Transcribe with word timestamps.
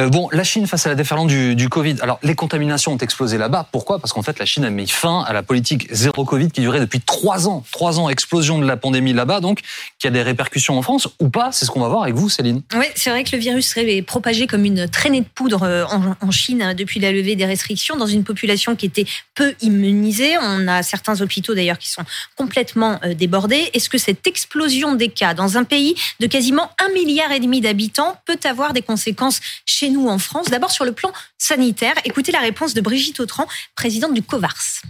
Euh, 0.00 0.08
bon, 0.08 0.30
la 0.32 0.42
Chine 0.42 0.66
face 0.66 0.86
à 0.86 0.88
la 0.88 0.94
déferlante 0.94 1.28
du, 1.28 1.68
Covid. 1.68 1.96
Alors, 2.00 2.18
les 2.22 2.34
contaminations 2.34 2.94
ont 2.94 2.98
explosé 2.98 3.36
là-bas. 3.36 3.68
Pourquoi? 3.72 3.98
Parce 3.98 4.14
qu'en 4.14 4.22
fait, 4.22 4.38
la 4.38 4.46
Chine 4.46 4.64
a 4.64 4.70
mis 4.70 4.88
fin 4.88 5.20
à 5.20 5.34
la 5.34 5.42
politique 5.42 5.86
zéro 5.92 6.24
Covid 6.24 6.50
qui 6.50 6.62
durait 6.62 6.80
depuis 6.80 7.00
trois 7.00 7.46
ans. 7.46 7.62
Trois 7.72 8.00
ans, 8.00 8.08
explosion 8.08 8.58
de 8.58 8.64
la 8.64 8.78
pandémie 8.78 9.12
là-bas, 9.12 9.40
donc, 9.40 9.60
qui 9.98 10.06
a 10.06 10.10
des 10.10 10.22
répercussions 10.22 10.78
en 10.78 10.82
France 10.82 11.08
ou 11.20 11.28
pas? 11.28 11.52
C'est 11.52 11.66
ce 11.66 11.70
qu'on 11.70 11.80
va 11.80 11.88
voir 11.88 12.04
avec 12.04 12.14
vous, 12.14 12.30
Céline. 12.30 12.62
Oui, 12.74 12.86
c'est 12.94 13.10
vrai 13.10 13.22
que 13.22 13.36
le 13.36 13.38
virus 13.42 13.68
serait 13.68 14.00
propagé 14.00 14.46
comme 14.46 14.64
une 14.64 14.88
traînée 14.88 15.20
de 15.20 15.26
poudre 15.26 15.62
euh, 15.62 15.84
en, 15.84 16.16
en 16.18 16.30
Chine 16.30 16.62
hein, 16.62 16.72
depuis 16.72 16.98
la 16.98 17.12
levée 17.12 17.36
des 17.36 17.44
restrictions 17.44 17.96
dans 17.96 18.06
une 18.06 18.24
population 18.24 18.74
qui 18.74 18.86
était 18.86 19.04
peu 19.34 19.54
immunisée. 19.60 20.38
On 20.40 20.68
a 20.68 20.82
certains 20.82 21.20
hôpitaux 21.20 21.54
d'ailleurs 21.54 21.78
qui 21.78 21.90
sont 21.90 22.04
complètement 22.36 22.98
euh, 23.04 23.12
débordés. 23.12 23.68
Est-ce 23.74 23.90
que 23.90 23.98
cette 23.98 24.26
explosion 24.26 24.94
des 24.94 25.08
cas 25.08 25.34
dans 25.34 25.58
un 25.58 25.64
pays 25.64 25.96
de 26.18 26.26
quasiment 26.26 26.70
un 26.82 26.88
milliard 26.94 27.30
et 27.30 27.40
demi 27.40 27.60
d'habitants 27.60 28.16
peut 28.24 28.40
avoir 28.44 28.72
des 28.72 28.80
conséquences 28.80 29.40
chez 29.66 29.81
nous 29.90 30.08
en 30.08 30.18
France. 30.18 30.46
D'abord 30.48 30.70
sur 30.70 30.84
le 30.84 30.92
plan 30.92 31.12
sanitaire, 31.38 31.94
écoutez 32.04 32.32
la 32.32 32.40
réponse 32.40 32.74
de 32.74 32.80
Brigitte 32.80 33.20
Autran, 33.20 33.46
présidente 33.74 34.14
du 34.14 34.22
COVARS. 34.22 34.82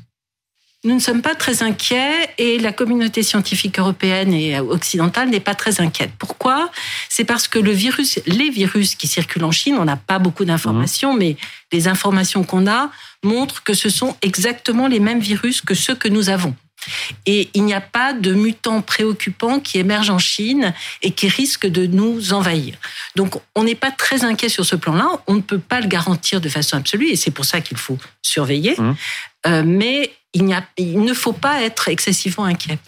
Nous 0.85 0.95
ne 0.95 1.01
sommes 1.01 1.23
pas 1.23 1.37
très 1.37 1.63
inquiets 1.63 2.29
et 2.39 2.59
la 2.59 2.73
communauté 2.73 3.23
scientifique 3.23 3.79
européenne 3.79 4.35
et 4.35 4.59
occidentale 4.59 5.29
n'est 5.29 5.39
pas 5.39 5.55
très 5.55 5.81
inquiète. 5.81 6.11
Pourquoi? 6.19 6.73
C'est 7.09 7.25
parce 7.25 7.47
que 7.47 7.61
le 7.61 7.71
virus, 7.71 8.19
les 8.27 8.51
virus 8.51 8.97
qui 8.97 9.07
circulent 9.07 9.45
en 9.45 9.53
Chine, 9.53 9.77
on 9.79 9.85
n'a 9.85 9.97
pas 9.97 10.19
beaucoup 10.19 10.45
d'informations, 10.45 11.15
mais 11.15 11.37
les 11.71 11.87
informations 11.87 12.43
qu'on 12.43 12.67
a 12.67 12.91
montrent 13.23 13.63
que 13.63 13.75
ce 13.75 13.91
sont 13.91 14.17
exactement 14.23 14.89
les 14.89 14.99
mêmes 14.99 15.21
virus 15.21 15.61
que 15.61 15.75
ceux 15.75 15.95
que 15.95 16.09
nous 16.09 16.31
avons. 16.31 16.57
Et 17.27 17.51
il 17.55 17.65
n'y 17.65 17.75
a 17.75 17.81
pas 17.81 18.13
de 18.13 18.33
mutants 18.33 18.83
préoccupants 18.83 19.61
qui 19.61 19.79
émergent 19.79 20.11
en 20.11 20.19
Chine 20.19 20.75
et 21.03 21.13
qui 21.13 21.29
risquent 21.29 21.67
de 21.67 21.87
nous 21.87 22.33
envahir. 22.33 22.77
Donc, 23.17 23.35
on 23.55 23.65
n'est 23.65 23.75
pas 23.75 23.91
très 23.91 24.25
inquiet 24.25 24.49
sur 24.49 24.65
ce 24.65 24.77
plan-là. 24.77 25.09
On 25.27 25.35
ne 25.35 25.41
peut 25.41 25.59
pas 25.59 25.81
le 25.81 25.87
garantir 25.87 26.41
de 26.41 26.49
façon 26.49 26.77
absolue 26.77 27.11
et 27.11 27.17
c'est 27.17 27.31
pour 27.31 27.45
ça 27.45 27.61
qu'il 27.61 27.77
faut 27.77 27.99
surveiller. 28.23 28.75
Mmh. 28.79 28.95
Euh, 29.47 29.63
mais 29.65 30.13
il, 30.35 30.53
a, 30.53 30.63
il 30.77 31.01
ne 31.01 31.15
faut 31.15 31.33
pas 31.33 31.63
être 31.63 31.89
excessivement 31.89 32.45
inquiet. 32.45 32.79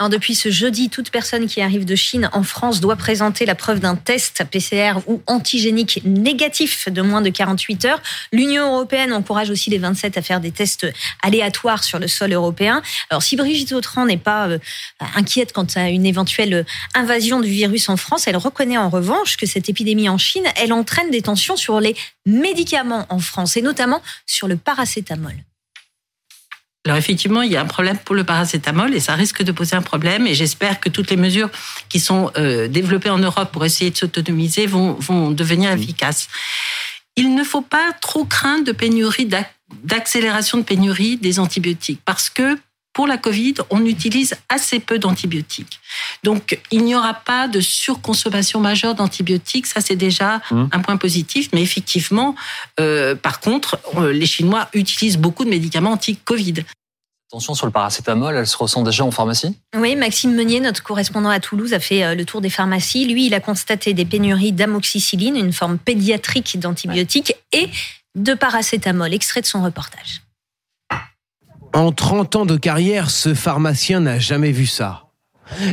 Alors 0.00 0.10
depuis 0.10 0.36
ce 0.36 0.48
jeudi, 0.48 0.90
toute 0.90 1.10
personne 1.10 1.48
qui 1.48 1.60
arrive 1.60 1.84
de 1.84 1.96
Chine 1.96 2.30
en 2.32 2.44
France 2.44 2.80
doit 2.80 2.94
présenter 2.94 3.44
la 3.46 3.56
preuve 3.56 3.80
d'un 3.80 3.96
test 3.96 4.44
PCR 4.48 4.92
ou 5.08 5.22
antigénique 5.26 6.00
négatif 6.04 6.88
de 6.88 7.02
moins 7.02 7.20
de 7.20 7.30
48 7.30 7.84
heures. 7.84 8.00
L'Union 8.32 8.74
européenne 8.74 9.12
encourage 9.12 9.50
aussi 9.50 9.70
les 9.70 9.78
27 9.78 10.16
à 10.16 10.22
faire 10.22 10.38
des 10.38 10.52
tests 10.52 10.86
aléatoires 11.24 11.82
sur 11.82 11.98
le 11.98 12.06
sol 12.06 12.32
européen. 12.32 12.80
Alors 13.10 13.24
si 13.24 13.34
Brigitte 13.34 13.72
Autran 13.72 14.06
n'est 14.06 14.16
pas 14.16 14.46
euh, 14.46 14.58
inquiète 15.16 15.52
quant 15.52 15.66
à 15.74 15.88
une 15.88 16.06
éventuelle 16.06 16.64
invasion 16.94 17.40
du 17.40 17.48
virus 17.48 17.88
en 17.88 17.96
France, 17.96 18.28
elle 18.28 18.36
reconnaît 18.36 18.78
en 18.78 18.90
revanche 18.90 19.36
que 19.36 19.46
cette 19.46 19.68
épidémie 19.68 20.08
en 20.08 20.18
Chine, 20.18 20.44
elle 20.54 20.72
entraîne 20.72 21.10
des 21.10 21.22
tensions 21.22 21.56
sur 21.56 21.80
les 21.80 21.96
médicaments 22.24 23.04
en 23.08 23.18
France 23.18 23.56
et 23.56 23.62
notamment 23.62 24.00
sur 24.26 24.46
le 24.46 24.56
paracétamol. 24.56 25.34
Alors 26.84 26.96
effectivement, 26.96 27.42
il 27.42 27.52
y 27.52 27.56
a 27.56 27.60
un 27.60 27.66
problème 27.66 27.98
pour 27.98 28.14
le 28.14 28.24
paracétamol 28.24 28.94
et 28.94 29.00
ça 29.00 29.14
risque 29.14 29.42
de 29.42 29.52
poser 29.52 29.76
un 29.76 29.82
problème. 29.82 30.26
Et 30.26 30.34
j'espère 30.34 30.80
que 30.80 30.88
toutes 30.88 31.10
les 31.10 31.16
mesures 31.16 31.50
qui 31.88 32.00
sont 32.00 32.30
euh, 32.36 32.68
développées 32.68 33.10
en 33.10 33.18
Europe 33.18 33.52
pour 33.52 33.64
essayer 33.64 33.90
de 33.90 33.96
s'autonomiser 33.96 34.66
vont, 34.66 34.94
vont 34.94 35.30
devenir 35.30 35.70
efficaces. 35.72 36.28
Il 37.16 37.34
ne 37.34 37.44
faut 37.44 37.62
pas 37.62 37.92
trop 38.00 38.24
craindre 38.24 38.64
de 38.64 38.72
pénurie, 38.72 39.28
d'accélération 39.84 40.58
de 40.58 40.62
pénurie 40.62 41.16
des 41.16 41.40
antibiotiques 41.40 42.00
parce 42.04 42.30
que 42.30 42.56
pour 42.98 43.06
la 43.06 43.16
Covid, 43.16 43.54
on 43.70 43.86
utilise 43.86 44.34
assez 44.48 44.80
peu 44.80 44.98
d'antibiotiques. 44.98 45.78
Donc, 46.24 46.58
il 46.72 46.82
n'y 46.82 46.96
aura 46.96 47.14
pas 47.14 47.46
de 47.46 47.60
surconsommation 47.60 48.58
majeure 48.58 48.96
d'antibiotiques. 48.96 49.66
Ça, 49.68 49.80
c'est 49.80 49.94
déjà 49.94 50.40
mmh. 50.50 50.64
un 50.72 50.80
point 50.80 50.96
positif. 50.96 51.48
Mais 51.52 51.62
effectivement, 51.62 52.34
euh, 52.80 53.14
par 53.14 53.38
contre, 53.38 53.78
euh, 53.98 54.12
les 54.12 54.26
Chinois 54.26 54.66
utilisent 54.74 55.16
beaucoup 55.16 55.44
de 55.44 55.48
médicaments 55.48 55.92
anti-Covid. 55.92 56.64
Attention 57.30 57.54
sur 57.54 57.66
le 57.66 57.72
paracétamol, 57.72 58.34
elle 58.34 58.48
se 58.48 58.56
ressent 58.56 58.82
déjà 58.82 59.04
en 59.04 59.12
pharmacie? 59.12 59.56
Oui, 59.76 59.94
Maxime 59.94 60.34
Meunier, 60.34 60.58
notre 60.58 60.82
correspondant 60.82 61.30
à 61.30 61.38
Toulouse, 61.38 61.74
a 61.74 61.78
fait 61.78 62.02
euh, 62.02 62.16
le 62.16 62.24
tour 62.24 62.40
des 62.40 62.50
pharmacies. 62.50 63.06
Lui, 63.06 63.26
il 63.26 63.34
a 63.34 63.38
constaté 63.38 63.94
des 63.94 64.06
pénuries 64.06 64.50
d'amoxicilline, 64.50 65.36
une 65.36 65.52
forme 65.52 65.78
pédiatrique 65.78 66.58
d'antibiotiques, 66.58 67.36
et 67.52 67.70
de 68.16 68.34
paracétamol, 68.34 69.14
extrait 69.14 69.40
de 69.40 69.46
son 69.46 69.62
reportage. 69.62 70.22
En 71.74 71.92
30 71.92 72.36
ans 72.36 72.46
de 72.46 72.56
carrière, 72.56 73.10
ce 73.10 73.34
pharmacien 73.34 74.00
n'a 74.00 74.18
jamais 74.18 74.52
vu 74.52 74.66
ça. 74.66 75.04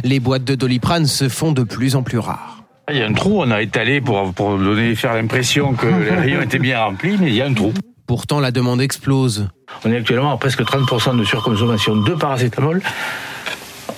Les 0.03 0.19
boîtes 0.19 0.43
de 0.43 0.55
doliprane 0.55 1.05
se 1.05 1.29
font 1.29 1.51
de 1.51 1.63
plus 1.63 1.95
en 1.95 2.03
plus 2.03 2.19
rares. 2.19 2.63
Il 2.91 2.97
y 2.97 3.01
a 3.01 3.07
un 3.07 3.13
trou, 3.13 3.41
on 3.41 3.49
a 3.49 3.61
étalé 3.61 4.01
pour, 4.01 4.33
pour 4.33 4.57
donner, 4.57 4.93
faire 4.95 5.13
l'impression 5.13 5.73
que 5.73 5.87
les 5.87 6.09
rayons 6.15 6.41
étaient 6.41 6.59
bien 6.59 6.83
remplis, 6.83 7.17
mais 7.19 7.29
il 7.29 7.35
y 7.35 7.41
a 7.41 7.45
un 7.45 7.53
trou. 7.53 7.73
Pourtant, 8.07 8.39
la 8.39 8.51
demande 8.51 8.81
explose. 8.81 9.47
On 9.83 9.91
est 9.91 9.97
actuellement 9.97 10.31
à 10.31 10.37
presque 10.37 10.61
30% 10.61 11.17
de 11.17 11.23
surconsommation 11.23 11.95
de 11.95 12.13
paracétamol, 12.13 12.81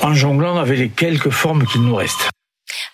en 0.01 0.13
jonglant 0.13 0.57
avec 0.57 0.79
les 0.79 0.89
quelques 0.89 1.31
formes 1.31 1.65
qu'il 1.65 1.81
nous 1.81 1.95
reste. 1.95 2.29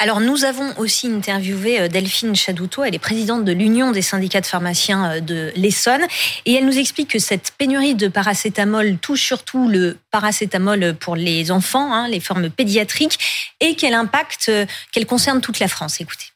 Alors 0.04 0.20
nous 0.20 0.44
avons 0.44 0.78
aussi 0.80 1.08
interviewé 1.08 1.80
euh, 1.80 1.88
Delphine 1.88 2.36
Chadouto, 2.36 2.84
elle 2.84 2.94
est 2.94 3.00
présidente 3.00 3.46
de 3.46 3.54
l'Union 3.54 3.92
des 3.92 4.02
syndicats 4.02 4.42
de 4.42 4.46
pharmaciens 4.46 5.14
euh, 5.14 5.20
de 5.22 5.54
l'Essonne, 5.56 6.02
et 6.46 6.56
elle 6.56 6.66
nous 6.66 6.78
explique 6.78 7.12
que 7.12 7.20
cette 7.20 7.54
pénurie 7.58 7.96
de 7.96 8.10
paracétamol 8.10 8.98
touche 8.98 9.22
surtout 9.22 9.70
le 9.70 9.98
paracétamol 10.12 10.94
pour 11.00 11.16
les 11.16 11.52
enfants, 11.52 11.94
hein, 11.94 12.10
les 12.10 12.20
formes 12.20 12.50
pédiatriques, 12.50 13.18
et 13.62 13.76
qu'elle 13.76 13.94
impacte, 13.94 14.48
euh, 14.50 14.66
qu'elle 14.92 15.06
concerne 15.06 15.40
toute 15.40 15.60
la 15.60 15.70
France. 15.70 16.02
Écoutez 16.02 16.33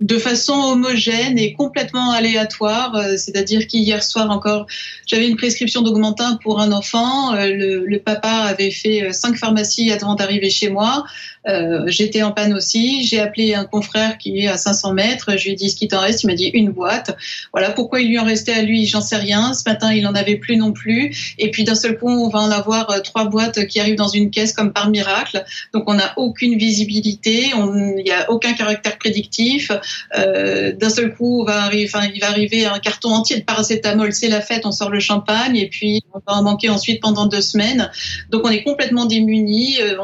de 0.00 0.18
façon 0.18 0.52
homogène 0.52 1.38
et 1.38 1.54
complètement 1.54 2.10
aléatoire. 2.10 2.94
Euh, 2.96 3.16
c'est-à-dire 3.16 3.66
qu'hier 3.66 4.02
soir 4.02 4.30
encore, 4.30 4.66
j'avais 5.06 5.26
une 5.26 5.36
prescription 5.36 5.82
d'augmentin 5.82 6.38
pour 6.42 6.60
un 6.60 6.72
enfant. 6.72 7.34
Euh, 7.34 7.46
le, 7.86 7.98
papa 7.98 8.28
avait 8.28 8.70
fait 8.70 9.04
euh, 9.04 9.12
cinq 9.12 9.36
pharmacies 9.36 9.90
avant 9.90 10.14
d'arriver 10.14 10.50
chez 10.50 10.68
moi. 10.68 11.04
J'étais 11.86 12.24
en 12.24 12.32
panne 12.32 12.54
aussi. 12.54 13.04
J'ai 13.04 13.20
appelé 13.20 13.54
un 13.54 13.64
confrère 13.64 14.18
qui 14.18 14.40
est 14.40 14.48
à 14.48 14.56
500 14.56 14.94
mètres. 14.94 15.38
Je 15.38 15.44
lui 15.44 15.52
ai 15.52 15.54
dit 15.54 15.70
ce 15.70 15.76
qui 15.76 15.86
t'en 15.86 16.00
reste. 16.00 16.24
Il 16.24 16.26
m'a 16.26 16.34
dit 16.34 16.46
une 16.46 16.70
boîte. 16.70 17.16
Voilà 17.52 17.70
pourquoi 17.70 18.00
il 18.00 18.08
lui 18.08 18.18
en 18.18 18.24
restait 18.24 18.52
à 18.52 18.62
lui. 18.62 18.84
J'en 18.84 19.00
sais 19.00 19.14
rien. 19.14 19.54
Ce 19.54 19.62
matin, 19.64 19.92
il 19.92 20.04
en 20.08 20.16
avait 20.16 20.38
plus 20.38 20.56
non 20.56 20.72
plus. 20.72 21.34
Et 21.38 21.52
puis 21.52 21.62
d'un 21.62 21.76
seul 21.76 21.98
coup, 21.98 22.08
on 22.08 22.28
va 22.30 22.40
en 22.40 22.50
avoir 22.50 23.00
trois 23.02 23.26
boîtes 23.26 23.64
qui 23.68 23.78
arrivent 23.78 23.94
dans 23.94 24.08
une 24.08 24.30
caisse 24.30 24.52
comme 24.52 24.72
par 24.72 24.90
miracle. 24.90 25.44
Donc 25.72 25.84
on 25.86 25.94
n'a 25.94 26.14
aucune 26.16 26.58
visibilité. 26.58 27.52
Il 27.54 28.02
n'y 28.04 28.10
a 28.10 28.28
aucun 28.28 28.54
caractère 28.54 28.98
prédictif. 28.98 29.70
Euh, 30.16 30.72
d'un 30.72 30.90
seul 30.90 31.14
coup, 31.14 31.44
va 31.44 31.68
enfin, 31.68 32.08
il 32.14 32.20
va 32.20 32.28
arriver 32.28 32.66
un 32.66 32.78
carton 32.78 33.10
entier 33.10 33.38
de 33.38 33.44
paracétamol, 33.44 34.12
c'est 34.12 34.28
la 34.28 34.40
fête, 34.40 34.66
on 34.66 34.72
sort 34.72 34.90
le 34.90 35.00
champagne, 35.00 35.56
et 35.56 35.68
puis 35.68 36.02
on 36.12 36.20
va 36.26 36.38
en 36.38 36.42
manquer 36.42 36.68
ensuite 36.68 37.00
pendant 37.00 37.26
deux 37.26 37.40
semaines. 37.40 37.90
Donc 38.30 38.42
on 38.44 38.50
est 38.50 38.62
complètement 38.62 39.06
démunis. 39.06 39.78
Euh, 39.80 39.98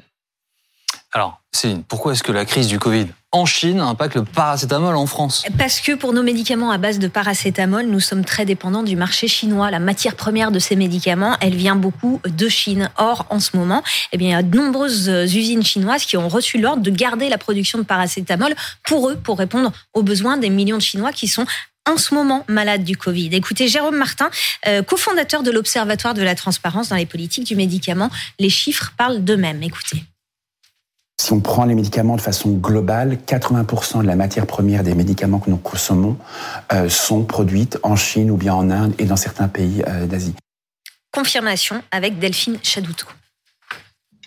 Alors, 1.14 1.42
Céline, 1.52 1.84
pourquoi 1.84 2.12
est-ce 2.12 2.22
que 2.22 2.32
la 2.32 2.46
crise 2.46 2.68
du 2.68 2.78
Covid 2.78 3.08
en 3.32 3.44
Chine 3.44 3.80
impacte 3.80 4.14
le 4.14 4.24
paracétamol 4.24 4.96
en 4.96 5.06
France? 5.06 5.44
Parce 5.58 5.80
que 5.80 5.92
pour 5.92 6.14
nos 6.14 6.22
médicaments 6.22 6.70
à 6.70 6.78
base 6.78 6.98
de 6.98 7.06
paracétamol, 7.06 7.84
nous 7.84 8.00
sommes 8.00 8.24
très 8.24 8.46
dépendants 8.46 8.82
du 8.82 8.96
marché 8.96 9.28
chinois. 9.28 9.70
La 9.70 9.78
matière 9.78 10.16
première 10.16 10.50
de 10.50 10.58
ces 10.58 10.74
médicaments, 10.74 11.36
elle 11.40 11.54
vient 11.54 11.76
beaucoup 11.76 12.20
de 12.24 12.48
Chine. 12.48 12.90
Or, 12.96 13.26
en 13.28 13.40
ce 13.40 13.54
moment, 13.58 13.82
eh 14.12 14.16
bien, 14.16 14.28
il 14.28 14.32
y 14.32 14.34
a 14.34 14.42
de 14.42 14.56
nombreuses 14.56 15.08
usines 15.08 15.62
chinoises 15.62 16.06
qui 16.06 16.16
ont 16.16 16.28
reçu 16.28 16.58
l'ordre 16.58 16.82
de 16.82 16.90
garder 16.90 17.28
la 17.28 17.36
production 17.36 17.78
de 17.78 17.84
paracétamol 17.84 18.54
pour 18.82 19.10
eux, 19.10 19.16
pour 19.16 19.36
répondre 19.36 19.70
aux 19.92 20.02
besoins 20.02 20.38
des 20.38 20.48
millions 20.48 20.78
de 20.78 20.82
Chinois 20.82 21.12
qui 21.12 21.28
sont 21.28 21.44
en 21.86 21.98
ce 21.98 22.14
moment 22.14 22.44
malades 22.48 22.84
du 22.84 22.96
Covid. 22.96 23.28
Écoutez, 23.32 23.68
Jérôme 23.68 23.96
Martin, 23.96 24.30
euh, 24.66 24.82
cofondateur 24.82 25.42
de 25.42 25.50
l'Observatoire 25.50 26.14
de 26.14 26.22
la 26.22 26.34
transparence 26.34 26.88
dans 26.88 26.96
les 26.96 27.06
politiques 27.06 27.44
du 27.44 27.56
médicament, 27.56 28.08
les 28.38 28.50
chiffres 28.50 28.92
parlent 28.96 29.22
d'eux-mêmes. 29.22 29.62
Écoutez. 29.62 30.04
Si 31.20 31.32
on 31.32 31.40
prend 31.40 31.64
les 31.64 31.74
médicaments 31.74 32.16
de 32.16 32.20
façon 32.20 32.50
globale, 32.50 33.18
80% 33.26 34.02
de 34.02 34.06
la 34.06 34.16
matière 34.16 34.46
première 34.46 34.82
des 34.82 34.94
médicaments 34.94 35.38
que 35.38 35.50
nous 35.50 35.56
consommons 35.56 36.16
euh, 36.72 36.88
sont 36.88 37.24
produites 37.24 37.78
en 37.82 37.96
Chine 37.96 38.30
ou 38.30 38.36
bien 38.36 38.54
en 38.54 38.70
Inde 38.70 38.94
et 38.98 39.04
dans 39.04 39.16
certains 39.16 39.48
pays 39.48 39.84
euh, 39.86 40.06
d'Asie. 40.06 40.34
Confirmation 41.12 41.82
avec 41.92 42.18
Delphine 42.18 42.58
Chadoutou 42.62 43.06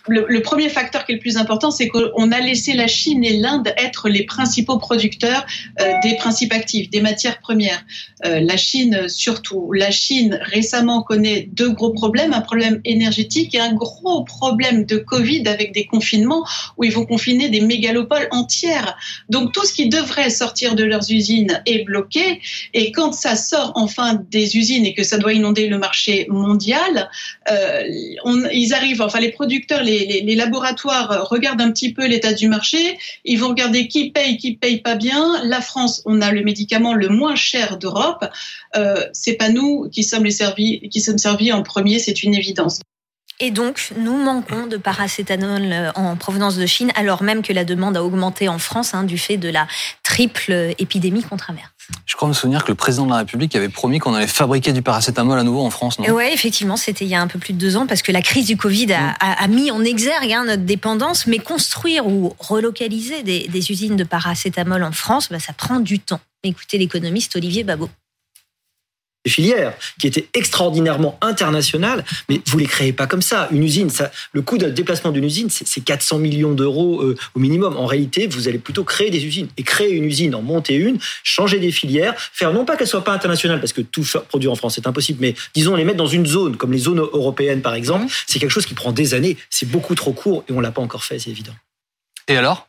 le, 0.08 0.42
premier 0.42 0.70
facteur 0.70 1.06
qui 1.06 1.14
est 1.14 1.16
le 1.16 1.22
plus 1.22 1.38
important, 1.38 1.72
c'est 1.72 1.88
qu'on 1.88 2.32
a 2.32 2.40
laissé 2.40 2.74
la 2.74 2.88
Chine 2.88 3.24
et 3.24 3.38
l'Inde 3.38 3.74
être 3.78 4.10
les 4.10 4.24
principaux 4.24 4.78
producteurs 4.78 5.46
euh, 5.82 5.92
des 6.04 6.16
principes 6.16 6.54
actifs, 6.54 6.90
des 6.90 7.02
matières 7.02 7.40
premières. 7.40 7.84
Euh, 8.26 8.40
la 8.40 8.58
Chine 8.58 9.10
surtout. 9.10 9.72
La 9.74 9.92
Chine 9.92 10.40
récemment 10.42 11.02
connaît 11.02 11.50
deux 11.52 11.72
gros 11.72 11.92
problèmes, 11.92 12.34
un 12.34 12.42
problème 12.42 12.82
énergétique 12.86 13.56
et 13.56 13.60
un 13.60 13.74
gros 13.74 14.24
problème 14.24 14.86
de 14.86 14.98
Covid 14.98 15.48
avec 15.48 15.74
des 15.74 15.86
confinements 15.86 16.46
où 16.78 16.84
ils 16.84 16.92
vont 16.92 17.06
confiner 17.06 17.50
des 17.50 17.62
mégalopoles 17.62 18.28
entières. 18.32 18.98
Donc 19.30 19.54
tout 19.54 19.66
ce 19.66 19.74
qui 19.74 19.90
devrait 19.90 20.30
sortir 20.30 20.76
de 20.76 20.84
leurs 20.84 21.12
usines 21.12 21.62
est 21.66 21.84
bloqué 21.84 22.42
et 22.74 22.92
quand 22.92 23.14
ça 23.14 23.36
sort 23.36 23.72
enfin 23.76 24.22
des 24.30 24.58
usines 24.58 24.86
et 24.86 24.94
que 24.94 25.04
ça 25.04 25.18
doit 25.18 25.34
inonder 25.34 25.68
le 25.68 25.78
marché 25.78 26.28
mondial, 26.30 27.10
euh, 27.50 27.84
ils 28.54 28.74
arrivent, 28.74 29.02
enfin 29.02 29.20
les 29.20 29.32
producteurs, 29.32 29.84
les 29.84 29.95
les, 30.24 30.36
laboratoires 30.36 31.28
regardent 31.30 31.62
un 31.62 31.72
petit 31.72 31.94
peu 31.94 32.06
l'état 32.06 32.34
du 32.34 32.48
marché. 32.48 32.98
Ils 33.24 33.40
vont 33.40 33.50
regarder 33.50 33.88
qui 33.88 34.12
paye, 34.12 34.38
qui 34.38 34.56
paye 34.56 34.82
pas 34.82 34.96
bien. 34.96 35.42
La 35.44 35.62
France, 35.62 36.02
on 36.06 36.22
a 36.22 36.32
le 36.32 36.44
médicament 36.44 36.94
le 36.94 37.10
moins 37.10 37.36
cher 37.36 37.78
d'Europe. 37.78 38.26
Euh, 38.76 39.06
c'est 39.14 39.36
pas 39.36 39.50
nous 39.50 39.90
qui 39.90 40.04
sommes 40.04 40.26
les 40.26 40.32
servis, 40.32 40.88
qui 40.90 41.02
sommes 41.02 41.18
servis 41.18 41.52
en 41.52 41.64
premier, 41.64 42.00
c'est 42.00 42.24
une 42.24 42.36
évidence. 42.36 42.80
Et 43.42 43.52
donc, 43.52 43.92
nous 43.98 44.16
manquons 44.16 44.66
de 44.66 44.78
paracétamol 44.78 45.62
euh, 45.64 45.92
en 45.96 46.16
provenance 46.16 46.56
de 46.56 46.66
Chine, 46.66 46.92
alors 46.96 47.22
même 47.22 47.42
que 47.42 47.52
la 47.52 47.66
demande 47.66 47.98
a 47.98 48.04
augmenté 48.04 48.48
en 48.48 48.60
France 48.60 48.94
hein, 48.94 49.04
du 49.04 49.18
fait 49.18 49.36
de 49.36 49.50
la 49.50 49.68
triple 50.04 50.74
épidémie 50.78 51.22
qu'on 51.22 51.36
traverse. 51.36 51.70
Je 52.06 52.16
crois 52.16 52.30
me 52.30 52.34
souvenir 52.34 52.64
que 52.64 52.70
le 52.70 52.76
président 52.76 53.06
de 53.06 53.12
la 53.12 53.18
République 53.18 53.56
avait 53.56 53.70
promis 53.70 54.00
qu'on 54.00 54.14
allait 54.14 54.26
fabriquer 54.26 54.72
du 54.72 54.82
paracétamol 54.82 55.38
à 55.38 55.44
nouveau 55.44 55.66
en 55.66 55.70
France, 55.70 55.98
Oui, 56.00 56.24
effectivement, 56.32 56.78
c'était 56.78 57.06
il 57.06 57.12
y 57.12 57.16
a 57.16 57.22
un 57.22 57.28
peu 57.28 57.38
plus 57.38 57.54
de 57.54 57.60
deux 57.60 57.76
ans, 57.76 57.88
parce 57.88 58.02
que 58.02 58.14
la 58.14 58.22
crise 58.22 58.48
du 58.48 58.56
Covid 58.56 58.94
a, 58.94 59.12
mm. 59.12 59.16
a, 59.20 59.48
mis 59.48 59.70
en 59.70 59.84
exergue 59.84 60.32
hein, 60.32 60.46
notre 60.46 60.64
dépendance, 60.64 61.28
mais 61.28 61.40
construire 61.40 62.08
ou 62.08 62.34
relocaliser 62.40 63.24
des, 63.24 63.48
des 63.50 63.72
usines 63.72 63.98
de 63.98 64.06
paracétamol 64.06 64.82
en 64.82 64.94
France, 64.94 65.28
bah, 65.30 65.40
ça 65.40 65.52
prend 65.52 65.80
du 65.82 66.00
temps. 66.00 66.22
Écoutez 66.44 66.78
l'économiste 66.78 67.36
Olivier 67.36 67.64
Babot 67.64 67.90
filières 69.30 69.74
qui 70.00 70.08
étaient 70.08 70.28
extraordinairement 70.34 71.18
internationales, 71.22 72.04
mais 72.30 72.42
vous 72.46 72.58
les 72.58 72.66
créez 72.66 72.94
pas 72.94 73.08
comme 73.08 73.22
ça. 73.22 73.48
Une 73.52 73.64
usine, 73.64 73.90
ça, 73.90 74.12
le 74.34 74.42
coût 74.42 74.58
de 74.58 74.70
déplacement 74.70 75.12
d'une 75.12 75.26
usine, 75.26 75.50
c'est 75.50 75.84
400 75.84 76.20
millions 76.20 76.54
d'euros 76.54 77.02
euh, 77.02 77.16
au 77.34 77.40
minimum. 77.40 77.78
En 77.78 77.86
réalité, 77.86 78.28
vous 78.28 78.48
allez 78.48 78.60
plutôt 78.60 78.84
créer 78.84 79.10
des 79.10 79.26
usines 79.26 79.48
et 79.58 79.64
créer 79.64 79.92
une 79.92 80.06
usine, 80.06 80.36
en 80.36 80.42
monter 80.42 80.76
une, 80.76 80.98
changer 81.24 81.60
des 81.60 81.72
filières, 81.72 82.14
faire 82.18 82.54
non 82.54 82.66
pas 82.66 82.76
qu'elle 82.76 82.88
soit 82.88 83.04
pas 83.04 83.14
internationale 83.14 83.60
parce 83.60 83.74
que 83.74 83.82
tout 83.82 84.06
produire 84.28 84.52
en 84.52 84.56
France 84.56 84.76
c'est 84.76 84.88
impossible, 84.88 85.20
mais 85.22 85.36
disons 85.54 85.76
les 85.76 85.84
mettre 85.84 85.98
dans 85.98 86.08
une 86.08 86.26
zone 86.26 86.58
comme 86.58 86.72
les 86.72 86.80
zones 86.80 87.00
européennes 87.00 87.62
par 87.62 87.74
exemple, 87.74 88.12
c'est 88.28 88.40
quelque 88.40 88.52
chose 88.52 88.66
qui 88.66 88.74
prend 88.74 88.92
des 88.92 89.14
années. 89.14 89.38
C'est 89.50 89.70
beaucoup 89.70 89.96
trop 89.96 90.14
court 90.14 90.44
et 90.50 90.54
on 90.54 90.60
l'a 90.60 90.72
pas 90.72 90.82
encore 90.82 91.04
fait, 91.04 91.20
c'est 91.20 91.30
évident. 91.30 91.54
Et 92.28 92.38
alors? 92.38 92.68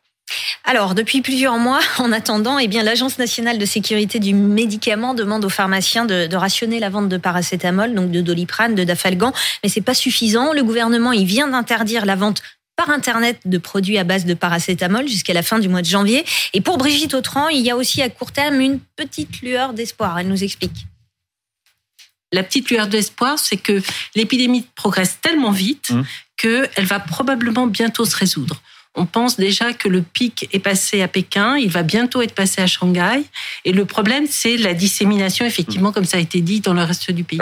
Alors, 0.68 0.96
depuis 0.96 1.22
plusieurs 1.22 1.58
mois, 1.58 1.80
en 1.98 2.10
attendant, 2.12 2.58
eh 2.58 2.66
bien, 2.66 2.82
l'Agence 2.82 3.18
nationale 3.18 3.56
de 3.56 3.64
sécurité 3.64 4.18
du 4.18 4.34
médicament 4.34 5.14
demande 5.14 5.44
aux 5.44 5.48
pharmaciens 5.48 6.04
de, 6.04 6.34
rationner 6.34 6.80
la 6.80 6.90
vente 6.90 7.08
de 7.08 7.16
paracétamol, 7.16 7.94
donc 7.94 8.10
de 8.10 8.20
doliprane, 8.20 8.74
de 8.74 8.84
dafalgan, 8.84 9.32
mais 9.62 9.68
c'est 9.68 9.80
pas 9.80 9.94
suffisant. 9.94 10.52
Le 10.52 10.64
gouvernement, 10.64 11.12
il 11.12 11.24
vient 11.24 11.46
d'interdire 11.46 12.04
la 12.04 12.16
vente 12.16 12.42
par 12.74 12.90
Internet 12.90 13.38
de 13.46 13.58
produits 13.58 13.96
à 13.96 14.04
base 14.04 14.26
de 14.26 14.34
paracétamol 14.34 15.08
jusqu'à 15.08 15.32
la 15.32 15.42
fin 15.42 15.60
du 15.60 15.68
mois 15.68 15.80
de 15.80 15.86
janvier. 15.86 16.24
Et 16.52 16.60
pour 16.60 16.76
Brigitte 16.76 17.14
Autran, 17.14 17.48
il 17.48 17.60
y 17.60 17.70
a 17.70 17.76
aussi 17.76 18.02
à 18.02 18.10
court 18.10 18.32
terme 18.32 18.60
une 18.60 18.80
petite 18.96 19.40
lueur 19.40 19.72
d'espoir. 19.72 20.18
Elle 20.18 20.28
nous 20.28 20.44
explique. 20.44 20.86
La 22.32 22.42
petite 22.42 22.68
lueur 22.70 22.88
d'espoir, 22.88 23.38
c'est 23.38 23.56
que 23.56 23.80
l'épidémie 24.14 24.66
progresse 24.74 25.18
tellement 25.22 25.52
vite 25.52 25.90
mmh. 25.90 26.02
qu'elle 26.36 26.84
va 26.84 27.00
probablement 27.00 27.66
bientôt 27.66 28.04
se 28.04 28.16
résoudre. 28.16 28.60
On 28.96 29.04
pense 29.06 29.36
déjà 29.36 29.74
que 29.74 29.88
le 29.88 30.02
pic 30.02 30.48
est 30.52 30.58
passé 30.58 31.02
à 31.02 31.08
Pékin, 31.08 31.56
il 31.58 31.70
va 31.70 31.82
bientôt 31.82 32.22
être 32.22 32.34
passé 32.34 32.62
à 32.62 32.66
Shanghai. 32.66 33.24
Et 33.66 33.72
le 33.72 33.84
problème, 33.84 34.26
c'est 34.28 34.56
la 34.56 34.72
dissémination, 34.72 35.44
effectivement, 35.44 35.92
comme 35.92 36.06
ça 36.06 36.16
a 36.16 36.20
été 36.20 36.40
dit, 36.40 36.60
dans 36.60 36.72
le 36.72 36.82
reste 36.82 37.10
du 37.10 37.22
pays. 37.22 37.40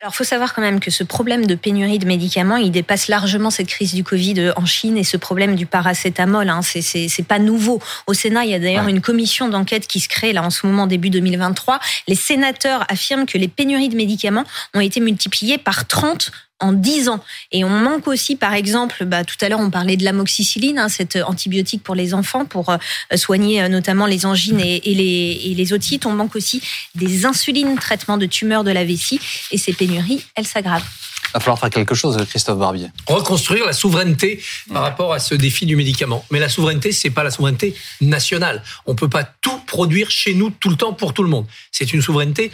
Alors, 0.00 0.14
faut 0.14 0.22
savoir 0.22 0.54
quand 0.54 0.62
même 0.62 0.78
que 0.78 0.92
ce 0.92 1.02
problème 1.02 1.46
de 1.46 1.56
pénurie 1.56 1.98
de 1.98 2.06
médicaments, 2.06 2.56
il 2.56 2.70
dépasse 2.70 3.08
largement 3.08 3.50
cette 3.50 3.66
crise 3.66 3.94
du 3.94 4.04
Covid 4.04 4.52
en 4.54 4.64
Chine 4.64 4.96
et 4.96 5.02
ce 5.02 5.16
problème 5.16 5.56
du 5.56 5.66
paracétamol. 5.66 6.48
Hein, 6.48 6.60
c'est 6.62 7.26
pas 7.26 7.40
nouveau. 7.40 7.80
Au 8.06 8.14
Sénat, 8.14 8.44
il 8.44 8.50
y 8.52 8.54
a 8.54 8.60
d'ailleurs 8.60 8.86
une 8.86 9.00
commission 9.00 9.48
d'enquête 9.48 9.88
qui 9.88 9.98
se 9.98 10.08
crée 10.08 10.32
là 10.32 10.44
en 10.44 10.50
ce 10.50 10.66
moment 10.68 10.86
début 10.86 11.10
2023. 11.10 11.80
Les 12.06 12.14
sénateurs 12.14 12.84
affirment 12.88 13.26
que 13.26 13.38
les 13.38 13.48
pénuries 13.48 13.88
de 13.88 13.96
médicaments 13.96 14.44
ont 14.72 14.80
été 14.80 15.00
multipliées 15.00 15.58
par 15.58 15.88
30 15.88 16.30
en 16.60 16.72
10 16.72 17.08
ans. 17.08 17.22
Et 17.52 17.64
on 17.64 17.70
manque 17.70 18.08
aussi, 18.08 18.36
par 18.36 18.54
exemple, 18.54 19.04
bah, 19.04 19.24
tout 19.24 19.36
à 19.40 19.48
l'heure 19.48 19.60
on 19.60 19.70
parlait 19.70 19.96
de 19.96 20.04
l'amoxicilline, 20.04 20.78
hein, 20.78 20.88
cet 20.88 21.16
antibiotique 21.16 21.82
pour 21.82 21.94
les 21.94 22.14
enfants, 22.14 22.44
pour 22.44 22.70
euh, 22.70 22.76
soigner 23.16 23.62
euh, 23.62 23.68
notamment 23.68 24.06
les 24.06 24.26
angines 24.26 24.60
et, 24.60 24.80
les, 24.84 25.40
et 25.44 25.54
les 25.54 25.72
otites. 25.72 26.06
On 26.06 26.12
manque 26.12 26.36
aussi 26.36 26.62
des 26.94 27.26
insulines, 27.26 27.76
traitement 27.76 28.16
de 28.16 28.26
tumeurs 28.26 28.64
de 28.64 28.70
la 28.70 28.84
vessie. 28.84 29.20
Et 29.50 29.58
ces 29.58 29.72
pénuries, 29.72 30.24
elles 30.34 30.46
s'aggravent. 30.46 30.84
Il 31.28 31.32
va 31.34 31.40
falloir 31.40 31.58
faire 31.58 31.68
quelque 31.68 31.94
chose, 31.94 32.16
Christophe 32.26 32.58
Barbier. 32.58 32.88
Reconstruire 33.06 33.66
la 33.66 33.74
souveraineté 33.74 34.42
par 34.72 34.82
rapport 34.82 35.12
à 35.12 35.18
ce 35.18 35.34
défi 35.34 35.66
du 35.66 35.76
médicament. 35.76 36.24
Mais 36.30 36.38
la 36.38 36.48
souveraineté, 36.48 36.90
c'est 36.90 37.10
pas 37.10 37.22
la 37.22 37.30
souveraineté 37.30 37.74
nationale. 38.00 38.62
On 38.86 38.94
peut 38.94 39.10
pas 39.10 39.24
tout 39.24 39.58
produire 39.66 40.10
chez 40.10 40.32
nous 40.32 40.48
tout 40.48 40.70
le 40.70 40.76
temps 40.76 40.94
pour 40.94 41.12
tout 41.12 41.22
le 41.22 41.28
monde. 41.28 41.46
C'est 41.70 41.92
une 41.92 42.00
souveraineté 42.00 42.50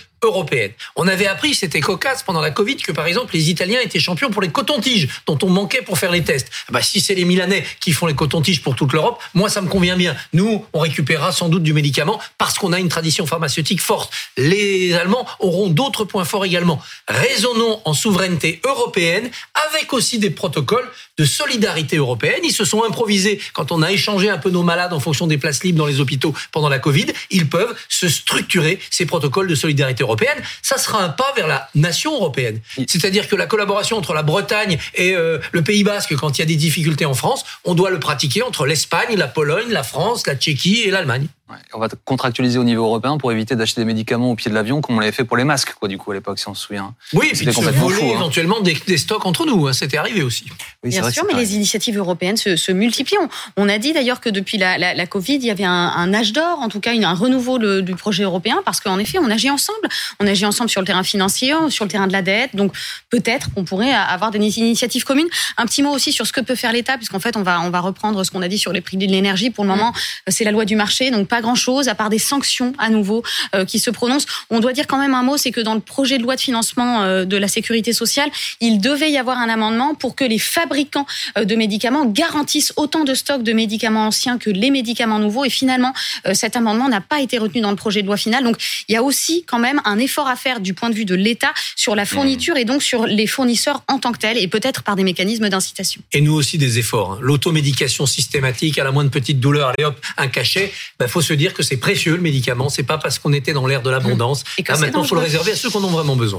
On 0.97 1.07
avait 1.07 1.27
appris, 1.27 1.55
c'était 1.55 1.81
cocasse 1.81 2.23
pendant 2.23 2.41
la 2.41 2.51
Covid, 2.51 2.77
que 2.77 2.93
par 2.93 3.07
exemple 3.07 3.35
les 3.35 3.51
Italiens 3.51 3.81
étaient 3.81 3.99
champions 3.99 4.31
pour 4.31 4.43
les 4.43 4.49
cotons-tiges, 4.49 5.09
dont 5.27 5.39
on 5.43 5.51
manquait 5.51 5.83
pour 5.83 5.99
faire 5.99 6.11
les 6.11 6.25
tests. 6.25 6.51
Bah, 6.71 6.83
si 6.83 7.01
c'est 7.01 7.15
les 7.15 7.25
Milanais 7.25 7.65
qui 7.81 7.93
font 7.93 8.07
les 8.07 8.15
cotons-tiges 8.15 8.63
pour 8.63 8.75
toute 8.75 8.93
l'Europe, 8.93 9.21
moi 9.35 9.49
ça 9.49 9.61
me 9.61 9.69
convient 9.69 9.97
bien. 9.97 10.17
Nous, 10.33 10.65
on 10.73 10.81
récupérera 10.81 11.33
sans 11.33 11.49
doute 11.49 11.63
du 11.63 11.73
médicament 11.73 12.21
parce 12.39 12.59
qu'on 12.59 12.73
a 12.73 12.79
une 12.79 12.89
tradition 12.89 13.27
pharmaceutique 13.27 13.81
forte. 13.81 14.13
Les 14.37 14.95
Allemands 14.95 15.27
auront 15.41 15.69
d'autres 15.69 16.05
points 16.05 16.25
forts 16.25 16.45
également. 16.45 16.81
Raisonnons 17.09 17.81
en 17.85 17.93
souveraineté 17.93 18.61
européenne 18.65 19.31
avec 19.69 19.93
aussi 19.93 20.19
des 20.19 20.31
protocoles 20.31 20.89
de 21.19 21.25
solidarité 21.25 21.97
européenne. 21.97 22.41
Ils 22.45 22.53
se 22.53 22.65
sont 22.65 22.83
improvisés 22.85 23.41
quand 23.53 23.73
on 23.73 23.83
a 23.83 23.93
échangé 23.93 24.31
un 24.31 24.39
peu 24.39 24.51
nos 24.51 24.63
malades 24.63 24.93
en 24.93 25.01
fonction 25.01 25.27
des 25.27 25.39
places 25.39 25.63
libres 25.63 25.79
dans 25.79 25.87
les 25.87 26.01
hôpitaux 26.01 26.35
pendant 26.51 26.69
la 26.69 26.79
Covid. 26.79 27.07
Ils 27.31 27.49
peuvent 27.49 27.75
se 27.89 28.09
structurer 28.09 28.79
ces 28.91 29.07
protocoles 29.07 29.49
de 29.49 29.55
solidarité 29.55 30.03
européenne 30.03 30.14
ça 30.63 30.79
sera 30.79 31.03
un 31.03 31.09
pas 31.09 31.33
vers 31.37 31.47
la 31.47 31.69
nation 31.75 32.15
européenne. 32.15 32.61
C'est-à-dire 32.87 33.29
que 33.29 33.37
la 33.37 33.47
collaboration 33.47 33.97
entre 33.97 34.15
la 34.15 34.23
Bretagne 34.23 34.79
et 34.95 35.15
euh, 35.15 35.39
le 35.53 35.63
Pays 35.63 35.85
Basque, 35.85 36.15
quand 36.17 36.39
il 36.39 36.41
y 36.41 36.43
a 36.43 36.47
des 36.47 36.57
difficultés 36.57 37.07
en 37.07 37.15
France, 37.15 37.45
on 37.65 37.75
doit 37.75 37.91
le 37.91 38.01
pratiquer 38.01 38.43
entre 38.43 38.67
l'Espagne, 38.67 39.17
la 39.17 39.29
Pologne, 39.29 39.71
la 39.71 39.83
France, 39.83 40.27
la 40.27 40.35
Tchéquie 40.35 40.83
et 40.85 40.91
l'Allemagne. 40.91 41.27
On 41.73 41.79
va 41.79 41.89
contractualiser 42.05 42.59
au 42.59 42.65
niveau 42.65 42.85
européen 42.85 43.19
pour 43.19 43.33
éviter 43.33 43.57
d'acheter 43.57 43.81
des 43.81 43.85
médicaments 43.85 44.31
au 44.31 44.35
pied 44.35 44.51
de 44.51 44.55
l'avion 44.55 44.81
comme 44.81 44.97
on 44.97 45.01
l'avait 45.01 45.13
fait 45.13 45.25
pour 45.25 45.37
les 45.37 45.45
masques, 45.45 45.75
quoi, 45.79 45.89
du 45.89 45.99
coup, 45.99 46.11
à 46.11 46.15
l'époque, 46.15 46.39
si 46.39 46.49
on 46.49 46.55
se 46.55 46.67
souvient. 46.67 46.95
Oui, 47.13 47.29
et 47.33 47.37
puis 47.37 47.47
de 47.47 47.53
se 47.53 47.61
voler 47.61 48.03
hein. 48.03 48.15
éventuellement 48.15 48.61
des, 48.61 48.99
stocks 48.99 49.27
entre 49.27 49.47
nous. 49.47 49.67
Hein. 49.67 49.73
C'était 49.73 49.97
arrivé 49.97 50.23
aussi. 50.23 50.47
Bien 50.83 51.11
sûr, 51.11 51.25
mais 51.27 51.35
les 51.35 51.55
initiatives 51.55 51.99
européennes 51.99 52.37
se, 52.37 52.73
multiplient. 52.73 53.17
On 53.57 53.69
a 53.69 53.79
dit 53.79 53.93
d'ailleurs 53.93 54.21
que 54.21 54.29
depuis 54.29 54.59
la, 54.59 55.07
Covid, 55.07 55.35
il 55.35 55.45
y 55.45 55.51
avait 55.51 55.65
un, 55.65 56.15
âge 56.15 56.33
d'or, 56.33 56.59
en 56.61 56.69
tout 56.69 56.81
cas 56.81 56.93
un 56.95 57.15
renouveau 57.15 57.59
du 57.83 57.95
projet 57.95 58.25
européen, 58.25 58.63
parce 58.65 58.81
qu'en 58.81 58.99
effet, 58.99 59.19
on 59.19 59.31
agit 59.31 59.51
ensemble. 59.51 59.89
On 60.21 60.27
agit 60.27 60.47
ensemble 60.47 60.71
sur 60.71 60.81
le 60.81 60.87
terrain 60.87 61.03
financier, 61.03 61.53
sur 61.69 61.85
le 61.85 61.91
terrain 61.91 62.07
de 62.07 62.13
la 62.13 62.23
dette. 62.23 62.55
Donc 62.55 62.73
peut-être 63.11 63.53
qu'on 63.55 63.65
pourrait 63.65 63.93
avoir 63.93 64.31
des 64.31 64.39
initiatives 64.59 65.05
communes. 65.05 65.29
Un 65.57 65.67
petit 65.67 65.83
mot 65.83 65.91
aussi 65.91 66.13
sur 66.13 66.27
ce 66.27 66.33
que 66.33 66.41
peut 66.41 66.55
faire 66.55 66.73
l'État, 66.73 66.97
puisqu'en 66.97 67.21
fait, 67.21 67.37
on 67.37 67.43
va, 67.43 67.61
on 67.61 67.71
va 67.71 67.81
reprendre 67.81 68.25
ce 68.25 68.31
qu'on 68.31 68.43
a 68.43 68.49
dit 68.49 68.59
sur 68.59 68.73
les 68.73 68.81
prix 68.81 68.97
de 68.97 69.07
l'énergie. 69.07 69.51
Pour 69.51 69.65
le 69.65 69.71
moment, 69.71 69.93
c'est 70.29 70.45
la 70.45 70.51
loi 70.51 70.65
du 70.65 70.77
marché, 70.77 71.11
donc 71.11 71.29
pas 71.29 71.41
grand-chose, 71.45 71.89
à 71.89 71.95
part 71.95 72.11
des 72.11 72.19
sanctions 72.19 72.73
à 72.79 72.89
nouveau 72.89 73.23
euh, 73.55 73.65
qui 73.65 73.79
se 73.79 73.91
prononcent. 73.91 74.27
On 74.51 74.61
doit 74.61 74.73
dire 74.73 74.87
quand 74.87 74.99
même 74.99 75.15
un 75.15 75.23
mot, 75.23 75.37
c'est 75.37 75.53
que 75.53 75.61
dans 75.61 75.75
le 75.75 75.81
projet 75.81 76.19
de 76.19 76.23
loi 76.23 76.37
de 76.37 76.41
financement 76.41 77.03
euh, 77.03 77.25
de 77.25 77.37
la 77.37 77.49
sécurité 77.49 77.93
sociale, 77.93 78.31
il 78.61 78.81
devait 78.81 79.11
y 79.11 79.19
avoir 79.19 79.39
un 79.39 79.49
amendement 79.49 79.95
pour 79.95 80.17
que 80.17 80.25
les 80.25 80.39
fabricants 80.39 81.07
euh, 81.39 81.45
de 81.45 81.55
médicaments 81.55 82.07
garantissent 82.07 82.73
autant 82.77 83.05
de 83.05 83.15
stocks 83.15 83.43
de 83.43 83.53
médicaments 83.53 84.07
anciens 84.07 84.39
que 84.39 84.51
les 84.51 84.71
médicaments 84.71 85.19
nouveaux. 85.19 85.45
Et 85.45 85.51
finalement, 85.51 85.93
cet 86.33 86.57
amendement 86.57 86.89
n'a 86.89 87.01
pas 87.01 87.21
été 87.21 87.39
retenu 87.39 87.61
dans 87.61 87.71
le 87.71 87.77
projet 87.77 88.03
de 88.03 88.07
loi 88.07 88.17
final. 88.17 88.43
Donc 88.45 88.57
il 88.89 88.95
y 88.95 88.97
a 88.97 89.03
aussi 89.03 89.45
quand 89.47 89.59
même 89.59 89.81
un 89.85 89.99
effort 89.99 90.29
à 90.29 90.37
faire 90.37 90.61
du 90.61 90.75
point 90.75 90.91
de 90.91 90.95
vue 90.95 91.05
de 91.05 91.15
l'État 91.15 91.53
sur 91.77 91.95
la 91.95 92.07
fourniture 92.07 92.57
et 92.57 92.65
donc 92.65 92.83
sur 92.83 93.07
les 93.07 93.27
fournisseurs 93.27 93.83
en 93.89 93.99
tant 93.99 94.13
que 94.13 94.19
tels 94.19 94.39
et 94.39 94.49
peut-être 94.49 94.83
par 94.83 94.97
des 94.97 95.05
mécanismes 95.05 95.49
d'incitation. 95.49 96.01
Et 96.13 96.21
nous 96.21 96.35
aussi 96.35 96.59
des 96.59 96.79
efforts. 96.79 97.13
Hein. 97.13 97.19
L'automédication 97.21 98.07
systématique 98.07 98.79
à 98.79 98.85
la 98.85 98.93
moindre 98.93 99.11
petite 99.11 99.41
douleur, 99.41 99.73
allez 99.77 99.85
hop, 99.85 100.01
un 100.17 100.29
cachet. 100.29 100.73
Il 100.73 100.95
bah, 100.99 101.09
faut 101.09 101.23
se 101.25 101.33
dire 101.35 101.55
que 101.55 101.63
c'est 101.63 101.77
précieux 101.77 102.17
le 102.17 102.23
médicament. 102.23 102.69
C'est 102.69 102.83
pas 102.83 102.99
parce 102.99 103.19
qu'on 103.19 103.33
était 103.33 103.53
dans 103.53 103.67
l'ère 103.67 103.83
de 103.83 103.91
l'abondance. 103.91 104.45
Et 104.59 104.63
maintenant, 104.63 105.03
il 105.03 105.09
faut 105.09 105.15
le 105.15 105.21
réserver 105.21 105.53
à 105.53 105.57
ceux 105.57 105.71
qui 105.71 105.77
en 105.77 105.85
ont 105.85 105.89
vraiment 105.89 106.17
besoin. 106.17 106.25